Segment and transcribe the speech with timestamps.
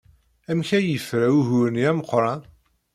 [0.49, 2.41] Amek ay yefra ugur-nni ameqran?